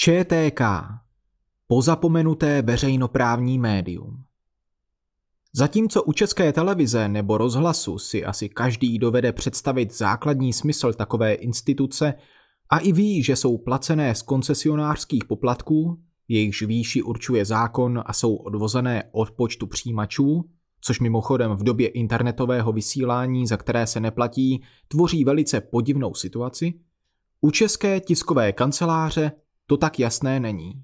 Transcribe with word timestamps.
ČTK. 0.00 0.60
Pozapomenuté 1.66 2.62
veřejnoprávní 2.62 3.58
médium. 3.58 4.24
Zatímco 5.52 6.02
u 6.02 6.12
české 6.12 6.52
televize 6.52 7.08
nebo 7.08 7.38
rozhlasu 7.38 7.98
si 7.98 8.24
asi 8.24 8.48
každý 8.48 8.98
dovede 8.98 9.32
představit 9.32 9.94
základní 9.94 10.52
smysl 10.52 10.92
takové 10.92 11.34
instituce 11.34 12.14
a 12.70 12.78
i 12.78 12.92
ví, 12.92 13.22
že 13.22 13.36
jsou 13.36 13.58
placené 13.58 14.14
z 14.14 14.22
koncesionářských 14.22 15.24
poplatků, 15.24 15.98
jejichž 16.28 16.62
výši 16.62 17.02
určuje 17.02 17.44
zákon 17.44 18.02
a 18.06 18.12
jsou 18.12 18.36
odvozené 18.36 19.04
od 19.12 19.30
počtu 19.30 19.66
přijímačů, 19.66 20.44
což 20.80 21.00
mimochodem 21.00 21.52
v 21.52 21.62
době 21.62 21.88
internetového 21.88 22.72
vysílání, 22.72 23.46
za 23.46 23.56
které 23.56 23.86
se 23.86 24.00
neplatí, 24.00 24.62
tvoří 24.88 25.24
velice 25.24 25.60
podivnou 25.60 26.14
situaci, 26.14 26.74
u 27.40 27.50
české 27.50 28.00
tiskové 28.00 28.52
kanceláře 28.52 29.32
to 29.68 29.76
tak 29.76 29.98
jasné 29.98 30.40
není. 30.40 30.82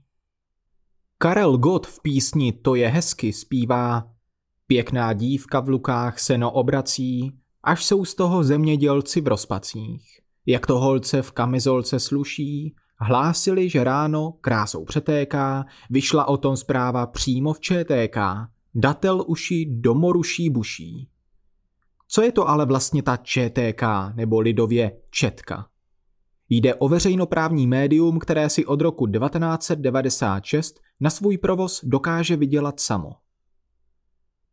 Karel 1.18 1.58
Gott 1.58 1.86
v 1.86 2.02
písni 2.02 2.52
To 2.52 2.74
je 2.74 2.88
hezky 2.88 3.32
zpívá 3.32 4.14
Pěkná 4.66 5.12
dívka 5.12 5.60
v 5.60 5.68
lukách 5.68 6.18
se 6.18 6.38
no 6.38 6.50
obrací, 6.50 7.32
až 7.62 7.84
jsou 7.84 8.04
z 8.04 8.14
toho 8.14 8.44
zemědělci 8.44 9.20
v 9.20 9.28
rozpacích. 9.28 10.20
Jak 10.46 10.66
to 10.66 10.78
holce 10.78 11.22
v 11.22 11.32
kamizolce 11.32 12.00
sluší, 12.00 12.74
hlásili, 12.98 13.70
že 13.70 13.84
ráno 13.84 14.32
krásou 14.40 14.84
přetéká, 14.84 15.64
vyšla 15.90 16.24
o 16.24 16.36
tom 16.36 16.56
zpráva 16.56 17.06
přímo 17.06 17.52
v 17.52 17.60
ČTK, 17.60 18.16
datel 18.74 19.24
uši 19.26 19.66
domoruší 19.70 20.50
buší. 20.50 21.08
Co 22.08 22.22
je 22.22 22.32
to 22.32 22.48
ale 22.48 22.66
vlastně 22.66 23.02
ta 23.02 23.16
ČTK, 23.16 23.82
nebo 24.14 24.40
lidově 24.40 25.00
Četka? 25.10 25.66
Jde 26.56 26.74
o 26.74 26.88
veřejnoprávní 26.88 27.66
médium, 27.66 28.18
které 28.18 28.50
si 28.50 28.66
od 28.66 28.80
roku 28.80 29.06
1996 29.06 30.80
na 31.00 31.10
svůj 31.10 31.38
provoz 31.38 31.80
dokáže 31.84 32.36
vydělat 32.36 32.80
samo. 32.80 33.10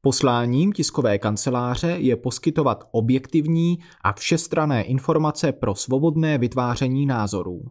Posláním 0.02 0.72
tiskové 0.72 1.20
kanceláře 1.20 1.88
je 1.88 2.16
poskytovat 2.16 2.84
objektivní 2.92 3.80
a 4.04 4.14
všestrané 4.14 4.84
informace 4.84 5.52
pro 5.52 5.76
svobodné 5.76 6.38
vytváření 6.38 7.06
názorů. 7.06 7.62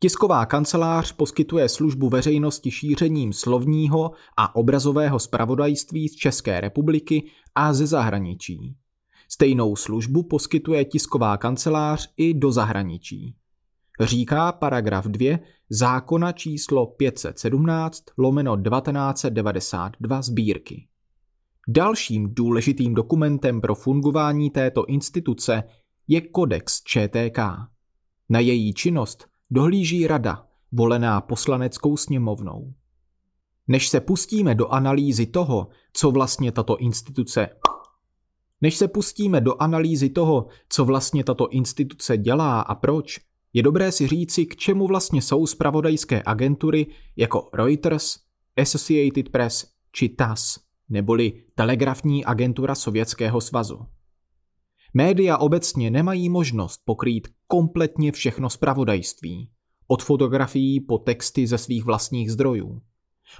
Tisková 0.00 0.46
kancelář 0.46 1.12
poskytuje 1.12 1.68
službu 1.68 2.08
veřejnosti 2.08 2.70
šířením 2.70 3.32
slovního 3.32 4.10
a 4.36 4.56
obrazového 4.56 5.18
spravodajství 5.18 6.08
z 6.08 6.16
České 6.16 6.60
republiky 6.60 7.30
a 7.54 7.72
ze 7.72 7.86
zahraničí. 7.86 8.76
Stejnou 9.28 9.76
službu 9.76 10.22
poskytuje 10.22 10.84
tisková 10.84 11.36
kancelář 11.36 12.12
i 12.16 12.34
do 12.34 12.52
zahraničí. 12.52 13.37
Říká 14.00 14.52
paragraf 14.52 15.06
2 15.06 15.38
zákona 15.70 16.32
číslo 16.32 16.86
517 16.86 18.04
lomeno 18.18 18.56
1992 18.56 20.22
sbírky. 20.22 20.86
Dalším 21.68 22.34
důležitým 22.34 22.94
dokumentem 22.94 23.60
pro 23.60 23.74
fungování 23.74 24.50
této 24.50 24.84
instituce 24.84 25.62
je 26.08 26.20
Kodex 26.20 26.82
ČTK. 26.82 27.38
Na 28.28 28.40
její 28.40 28.74
činnost 28.74 29.28
dohlíží 29.50 30.06
rada, 30.06 30.46
volená 30.72 31.20
poslaneckou 31.20 31.96
sněmovnou. 31.96 32.74
Než 33.68 33.88
se 33.88 34.00
pustíme 34.00 34.54
do 34.54 34.68
analýzy 34.68 35.26
toho, 35.26 35.68
co 35.92 36.10
vlastně 36.10 36.52
tato 36.52 36.76
instituce 36.76 37.48
než 38.60 38.76
se 38.76 38.88
pustíme 38.88 39.40
do 39.40 39.62
analýzy 39.62 40.10
toho, 40.10 40.46
co 40.68 40.84
vlastně 40.84 41.24
tato 41.24 41.48
instituce 41.48 42.16
dělá 42.16 42.60
a 42.60 42.74
proč, 42.74 43.20
je 43.52 43.62
dobré 43.62 43.92
si 43.92 44.06
říci, 44.06 44.46
k 44.46 44.56
čemu 44.56 44.86
vlastně 44.86 45.22
jsou 45.22 45.46
spravodajské 45.46 46.22
agentury 46.26 46.86
jako 47.16 47.50
Reuters, 47.54 48.16
Associated 48.56 49.28
Press 49.28 49.66
či 49.92 50.08
TASS, 50.08 50.58
neboli 50.88 51.42
Telegrafní 51.54 52.24
agentura 52.24 52.74
Sovětského 52.74 53.40
svazu. 53.40 53.78
Média 54.94 55.38
obecně 55.38 55.90
nemají 55.90 56.28
možnost 56.28 56.80
pokrýt 56.84 57.28
kompletně 57.46 58.12
všechno 58.12 58.50
spravodajství, 58.50 59.50
od 59.86 60.02
fotografií 60.02 60.80
po 60.80 60.98
texty 60.98 61.46
ze 61.46 61.58
svých 61.58 61.84
vlastních 61.84 62.32
zdrojů. 62.32 62.80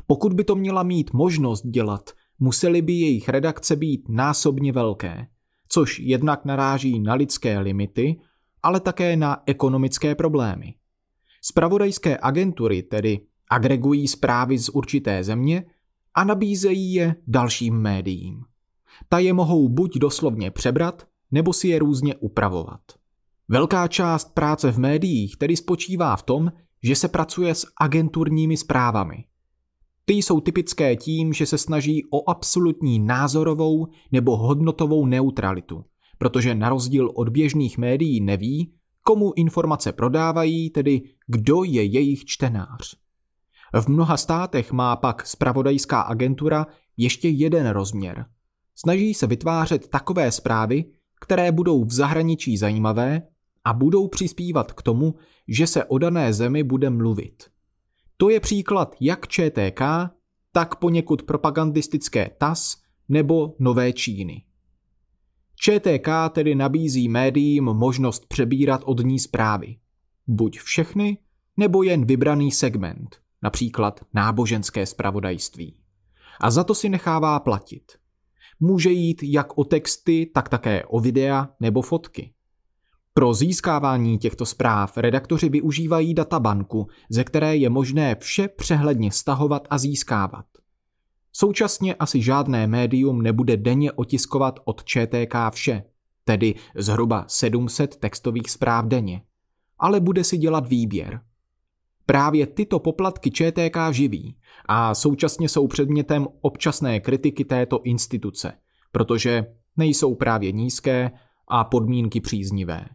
Pokud 0.06 0.32
by 0.32 0.44
to 0.44 0.54
měla 0.54 0.82
mít 0.82 1.12
možnost 1.12 1.66
dělat, 1.66 2.10
musely 2.38 2.82
by 2.82 2.92
jejich 2.92 3.28
redakce 3.28 3.76
být 3.76 4.08
násobně 4.08 4.72
velké, 4.72 5.26
což 5.68 5.98
jednak 5.98 6.44
naráží 6.44 7.00
na 7.00 7.14
lidské 7.14 7.58
limity 7.58 8.20
ale 8.62 8.80
také 8.80 9.16
na 9.16 9.42
ekonomické 9.46 10.14
problémy. 10.14 10.74
Spravodajské 11.42 12.18
agentury 12.22 12.82
tedy 12.82 13.20
agregují 13.50 14.08
zprávy 14.08 14.58
z 14.58 14.68
určité 14.68 15.24
země 15.24 15.64
a 16.14 16.24
nabízejí 16.24 16.94
je 16.94 17.16
dalším 17.26 17.74
médiím. 17.74 18.44
Ta 19.08 19.18
je 19.18 19.32
mohou 19.32 19.68
buď 19.68 19.98
doslovně 19.98 20.50
přebrat, 20.50 21.06
nebo 21.30 21.52
si 21.52 21.68
je 21.68 21.78
různě 21.78 22.14
upravovat. 22.14 22.80
Velká 23.48 23.88
část 23.88 24.34
práce 24.34 24.72
v 24.72 24.78
médiích 24.78 25.36
tedy 25.36 25.56
spočívá 25.56 26.16
v 26.16 26.22
tom, 26.22 26.52
že 26.82 26.96
se 26.96 27.08
pracuje 27.08 27.54
s 27.54 27.66
agenturními 27.80 28.56
zprávami. 28.56 29.24
Ty 30.04 30.14
jsou 30.14 30.40
typické 30.40 30.96
tím, 30.96 31.32
že 31.32 31.46
se 31.46 31.58
snaží 31.58 32.04
o 32.10 32.30
absolutní 32.30 32.98
názorovou 32.98 33.86
nebo 34.12 34.36
hodnotovou 34.36 35.06
neutralitu– 35.06 35.84
protože 36.18 36.54
na 36.54 36.68
rozdíl 36.68 37.10
od 37.14 37.28
běžných 37.28 37.78
médií 37.78 38.20
neví, 38.20 38.72
komu 39.02 39.32
informace 39.36 39.92
prodávají, 39.92 40.70
tedy 40.70 41.02
kdo 41.26 41.64
je 41.64 41.84
jejich 41.84 42.24
čtenář. 42.24 42.96
V 43.80 43.88
mnoha 43.88 44.16
státech 44.16 44.72
má 44.72 44.96
pak 44.96 45.26
spravodajská 45.26 46.00
agentura 46.00 46.66
ještě 46.96 47.28
jeden 47.28 47.68
rozměr. 47.68 48.26
Snaží 48.74 49.14
se 49.14 49.26
vytvářet 49.26 49.88
takové 49.88 50.32
zprávy, 50.32 50.84
které 51.20 51.52
budou 51.52 51.84
v 51.84 51.92
zahraničí 51.92 52.56
zajímavé 52.56 53.22
a 53.64 53.72
budou 53.72 54.08
přispívat 54.08 54.72
k 54.72 54.82
tomu, 54.82 55.14
že 55.48 55.66
se 55.66 55.84
o 55.84 55.98
dané 55.98 56.32
zemi 56.32 56.62
bude 56.62 56.90
mluvit. 56.90 57.44
To 58.16 58.30
je 58.30 58.40
příklad 58.40 58.96
jak 59.00 59.28
ČTK, 59.28 59.80
tak 60.52 60.74
poněkud 60.76 61.22
propagandistické 61.22 62.30
TAS 62.38 62.76
nebo 63.08 63.54
Nové 63.58 63.92
Číny. 63.92 64.42
ČTK 65.60 66.08
tedy 66.32 66.54
nabízí 66.54 67.08
médiím 67.08 67.64
možnost 67.64 68.26
přebírat 68.26 68.80
od 68.84 69.00
ní 69.04 69.18
zprávy. 69.18 69.76
Buď 70.26 70.58
všechny, 70.58 71.18
nebo 71.56 71.82
jen 71.82 72.04
vybraný 72.04 72.50
segment, 72.50 73.16
například 73.42 74.00
náboženské 74.14 74.86
spravodajství. 74.86 75.74
A 76.40 76.50
za 76.50 76.64
to 76.64 76.74
si 76.74 76.88
nechává 76.88 77.40
platit. 77.40 77.92
Může 78.60 78.90
jít 78.90 79.22
jak 79.22 79.58
o 79.58 79.64
texty, 79.64 80.30
tak 80.34 80.48
také 80.48 80.84
o 80.84 81.00
videa 81.00 81.48
nebo 81.60 81.82
fotky. 81.82 82.32
Pro 83.14 83.34
získávání 83.34 84.18
těchto 84.18 84.46
zpráv 84.46 84.96
redaktoři 84.96 85.48
využívají 85.48 86.14
databanku, 86.14 86.88
ze 87.10 87.24
které 87.24 87.56
je 87.56 87.70
možné 87.70 88.16
vše 88.20 88.48
přehledně 88.48 89.12
stahovat 89.12 89.66
a 89.70 89.78
získávat. 89.78 90.46
Současně 91.40 91.94
asi 91.94 92.22
žádné 92.22 92.66
médium 92.66 93.22
nebude 93.22 93.56
denně 93.56 93.92
otiskovat 93.92 94.60
od 94.64 94.84
ČTK 94.84 95.34
vše, 95.50 95.82
tedy 96.24 96.54
zhruba 96.74 97.24
700 97.28 97.96
textových 97.96 98.50
zpráv 98.50 98.84
denně, 98.84 99.22
ale 99.78 100.00
bude 100.00 100.24
si 100.24 100.38
dělat 100.38 100.68
výběr. 100.68 101.20
Právě 102.06 102.46
tyto 102.46 102.78
poplatky 102.78 103.30
ČTK 103.30 103.76
živí 103.90 104.36
a 104.68 104.94
současně 104.94 105.48
jsou 105.48 105.66
předmětem 105.66 106.26
občasné 106.40 107.00
kritiky 107.00 107.44
této 107.44 107.82
instituce, 107.82 108.52
protože 108.92 109.46
nejsou 109.76 110.14
právě 110.14 110.52
nízké 110.52 111.10
a 111.48 111.64
podmínky 111.64 112.20
příznivé. 112.20 112.86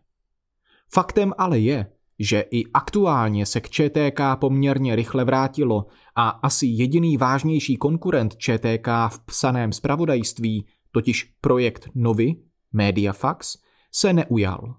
Faktem 0.94 1.34
ale 1.38 1.60
je, 1.60 1.93
že 2.20 2.46
i 2.52 2.64
aktuálně 2.74 3.46
se 3.46 3.62
k 3.62 3.70
ČTK 3.70 4.22
poměrně 4.36 4.96
rychle 4.96 5.26
vrátilo 5.26 5.86
a 6.16 6.30
asi 6.30 6.66
jediný 6.66 7.18
vážnější 7.18 7.78
konkurent 7.78 8.36
ČTK 8.38 8.88
v 9.10 9.20
psaném 9.26 9.72
spravodajství, 9.72 10.66
totiž 10.92 11.34
projekt 11.42 11.90
Novy, 11.96 12.36
Mediafax, 12.74 13.58
se 13.92 14.14
neujal. 14.14 14.76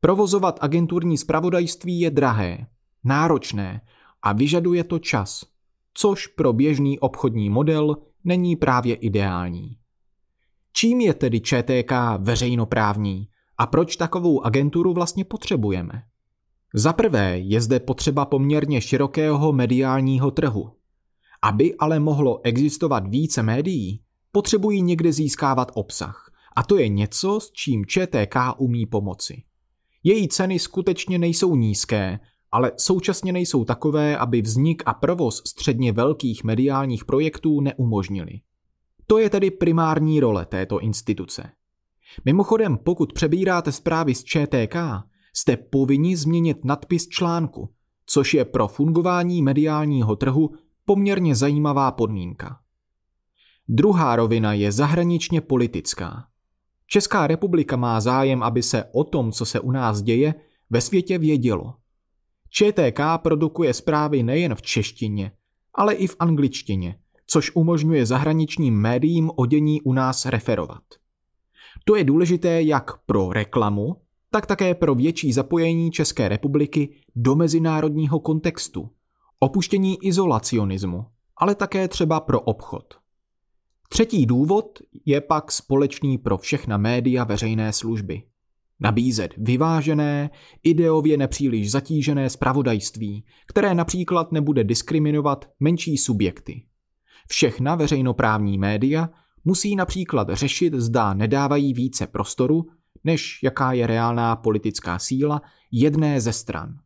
Provozovat 0.00 0.58
agenturní 0.60 1.18
spravodajství 1.18 2.00
je 2.00 2.10
drahé, 2.10 2.66
náročné 3.04 3.80
a 4.22 4.32
vyžaduje 4.32 4.84
to 4.84 4.98
čas, 4.98 5.44
což 5.94 6.26
pro 6.26 6.52
běžný 6.52 6.98
obchodní 6.98 7.50
model 7.50 7.96
není 8.24 8.56
právě 8.56 8.94
ideální. 8.94 9.76
Čím 10.72 11.00
je 11.00 11.14
tedy 11.14 11.40
ČTK 11.40 11.92
veřejnoprávní 12.18 13.28
a 13.58 13.66
proč 13.66 13.96
takovou 13.96 14.46
agenturu 14.46 14.92
vlastně 14.92 15.24
potřebujeme? 15.24 16.02
Za 16.74 16.92
prvé 16.92 17.38
je 17.38 17.60
zde 17.60 17.80
potřeba 17.80 18.24
poměrně 18.24 18.80
širokého 18.80 19.52
mediálního 19.52 20.30
trhu. 20.30 20.72
Aby 21.42 21.74
ale 21.76 22.00
mohlo 22.00 22.40
existovat 22.44 23.08
více 23.08 23.42
médií, 23.42 24.02
potřebují 24.32 24.82
někde 24.82 25.12
získávat 25.12 25.72
obsah. 25.74 26.32
A 26.56 26.62
to 26.62 26.78
je 26.78 26.88
něco, 26.88 27.40
s 27.40 27.52
čím 27.52 27.86
ČTK 27.86 28.36
umí 28.58 28.86
pomoci. 28.86 29.42
Její 30.04 30.28
ceny 30.28 30.58
skutečně 30.58 31.18
nejsou 31.18 31.56
nízké 31.56 32.20
ale 32.52 32.72
současně 32.76 33.32
nejsou 33.32 33.64
takové, 33.64 34.16
aby 34.16 34.42
vznik 34.42 34.82
a 34.86 34.94
provoz 34.94 35.42
středně 35.46 35.92
velkých 35.92 36.44
mediálních 36.44 37.04
projektů 37.04 37.60
neumožnili. 37.60 38.40
To 39.06 39.18
je 39.18 39.30
tedy 39.30 39.50
primární 39.50 40.20
role 40.20 40.46
této 40.46 40.80
instituce. 40.80 41.50
Mimochodem, 42.24 42.76
pokud 42.76 43.12
přebíráte 43.12 43.72
zprávy 43.72 44.14
z 44.14 44.24
ČTK, 44.24 44.76
jste 45.32 45.56
povinni 45.56 46.16
změnit 46.16 46.64
nadpis 46.64 47.08
článku, 47.08 47.74
což 48.06 48.34
je 48.34 48.44
pro 48.44 48.68
fungování 48.68 49.42
mediálního 49.42 50.16
trhu 50.16 50.50
poměrně 50.84 51.34
zajímavá 51.34 51.92
podmínka. 51.92 52.60
Druhá 53.68 54.16
rovina 54.16 54.52
je 54.52 54.72
zahraničně 54.72 55.40
politická. 55.40 56.26
Česká 56.86 57.26
republika 57.26 57.76
má 57.76 58.00
zájem, 58.00 58.42
aby 58.42 58.62
se 58.62 58.84
o 58.92 59.04
tom, 59.04 59.32
co 59.32 59.44
se 59.44 59.60
u 59.60 59.70
nás 59.70 60.02
děje, 60.02 60.34
ve 60.70 60.80
světě 60.80 61.18
vědělo. 61.18 61.74
ČTK 62.50 63.00
produkuje 63.16 63.74
zprávy 63.74 64.22
nejen 64.22 64.54
v 64.54 64.62
češtině, 64.62 65.32
ale 65.74 65.94
i 65.94 66.06
v 66.06 66.16
angličtině, 66.18 66.98
což 67.26 67.50
umožňuje 67.54 68.06
zahraničním 68.06 68.74
médiím 68.74 69.30
o 69.36 69.46
dění 69.46 69.80
u 69.80 69.92
nás 69.92 70.26
referovat. 70.26 70.82
To 71.84 71.96
je 71.96 72.04
důležité 72.04 72.62
jak 72.62 72.98
pro 73.06 73.32
reklamu, 73.32 73.96
tak 74.32 74.46
také 74.46 74.74
pro 74.74 74.94
větší 74.94 75.32
zapojení 75.32 75.90
České 75.90 76.28
republiky 76.28 76.94
do 77.16 77.34
mezinárodního 77.34 78.20
kontextu, 78.20 78.90
opuštění 79.38 80.04
izolacionismu, 80.04 81.04
ale 81.36 81.54
také 81.54 81.88
třeba 81.88 82.20
pro 82.20 82.40
obchod. 82.40 82.84
Třetí 83.88 84.26
důvod 84.26 84.78
je 85.04 85.20
pak 85.20 85.52
společný 85.52 86.18
pro 86.18 86.38
všechna 86.38 86.76
média 86.76 87.24
veřejné 87.24 87.72
služby. 87.72 88.22
Nabízet 88.80 89.34
vyvážené, 89.36 90.30
ideově 90.62 91.16
nepříliš 91.16 91.70
zatížené 91.70 92.30
spravodajství, 92.30 93.24
které 93.46 93.74
například 93.74 94.32
nebude 94.32 94.64
diskriminovat 94.64 95.50
menší 95.60 95.96
subjekty. 95.96 96.62
Všechna 97.28 97.74
veřejnoprávní 97.74 98.58
média 98.58 99.10
musí 99.44 99.76
například 99.76 100.28
řešit, 100.32 100.74
zda 100.74 101.14
nedávají 101.14 101.74
více 101.74 102.06
prostoru, 102.06 102.66
než 103.04 103.38
jaká 103.42 103.72
je 103.72 103.86
reálná 103.86 104.36
politická 104.36 104.98
síla 104.98 105.42
jedné 105.70 106.20
ze 106.20 106.32
stran. 106.32 106.78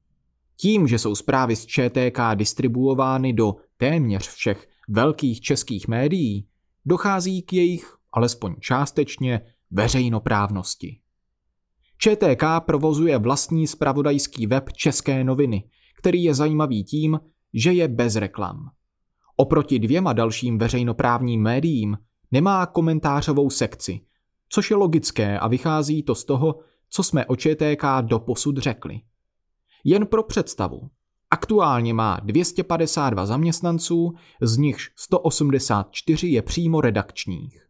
Tím, 0.56 0.88
že 0.88 0.98
jsou 0.98 1.14
zprávy 1.14 1.56
z 1.56 1.66
ČTK 1.66 2.18
distribuovány 2.34 3.32
do 3.32 3.56
téměř 3.76 4.28
všech 4.28 4.68
velkých 4.88 5.40
českých 5.40 5.88
médií, 5.88 6.48
dochází 6.86 7.42
k 7.42 7.52
jejich, 7.52 7.96
alespoň 8.12 8.54
částečně, 8.60 9.40
veřejnoprávnosti. 9.70 11.00
ČTK 11.98 12.44
provozuje 12.66 13.18
vlastní 13.18 13.66
spravodajský 13.66 14.46
web 14.46 14.72
České 14.72 15.24
noviny, 15.24 15.64
který 15.98 16.22
je 16.22 16.34
zajímavý 16.34 16.84
tím, 16.84 17.20
že 17.54 17.72
je 17.72 17.88
bez 17.88 18.16
reklam. 18.16 18.70
Oproti 19.36 19.78
dvěma 19.78 20.12
dalším 20.12 20.58
veřejnoprávním 20.58 21.42
médiím 21.42 21.98
nemá 22.32 22.66
komentářovou 22.66 23.50
sekci, 23.50 24.00
což 24.48 24.70
je 24.70 24.76
logické 24.76 25.38
a 25.38 25.48
vychází 25.48 26.02
to 26.02 26.14
z 26.14 26.24
toho, 26.24 26.58
co 26.88 27.02
jsme 27.02 27.26
o 27.26 27.36
ČTK 27.36 27.84
do 28.00 28.18
posud 28.18 28.58
řekli. 28.58 29.00
Jen 29.84 30.06
pro 30.06 30.22
představu. 30.22 30.90
Aktuálně 31.30 31.94
má 31.94 32.20
252 32.24 33.26
zaměstnanců, 33.26 34.12
z 34.42 34.56
nichž 34.56 34.90
184 34.96 36.26
je 36.28 36.42
přímo 36.42 36.80
redakčních. 36.80 37.66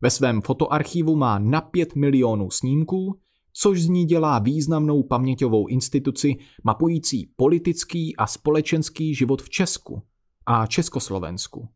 Ve 0.00 0.10
svém 0.10 0.42
fotoarchivu 0.42 1.16
má 1.16 1.38
na 1.38 1.60
5 1.60 1.94
milionů 1.94 2.50
snímků, 2.50 3.20
což 3.52 3.82
z 3.82 3.88
ní 3.88 4.04
dělá 4.04 4.38
významnou 4.38 5.02
paměťovou 5.02 5.66
instituci 5.66 6.36
mapující 6.64 7.32
politický 7.36 8.16
a 8.16 8.26
společenský 8.26 9.14
život 9.14 9.42
v 9.42 9.50
Česku 9.50 10.02
a 10.46 10.66
Československu. 10.66 11.68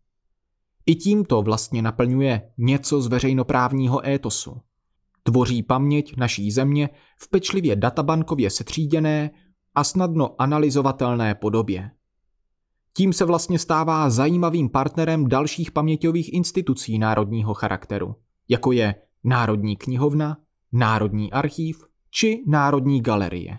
I 0.88 0.94
tímto 0.94 1.42
vlastně 1.42 1.82
naplňuje 1.82 2.52
něco 2.58 3.00
z 3.00 3.06
veřejnoprávního 3.06 4.08
étosu. 4.08 4.56
Tvoří 5.22 5.62
paměť 5.62 6.16
naší 6.16 6.50
země 6.50 6.88
v 7.18 7.28
pečlivě 7.30 7.76
databankově 7.76 8.50
setříděné 8.50 9.30
a 9.74 9.84
snadno 9.84 10.34
analyzovatelné 10.38 11.34
podobě. 11.34 11.90
Tím 12.96 13.12
se 13.12 13.24
vlastně 13.24 13.58
stává 13.58 14.10
zajímavým 14.10 14.68
partnerem 14.68 15.28
dalších 15.28 15.70
paměťových 15.70 16.32
institucí 16.32 16.98
národního 16.98 17.54
charakteru, 17.54 18.14
jako 18.48 18.72
je 18.72 18.94
Národní 19.24 19.76
knihovna, 19.76 20.36
Národní 20.72 21.32
archív 21.32 21.84
či 22.10 22.44
Národní 22.46 23.00
galerie. 23.00 23.58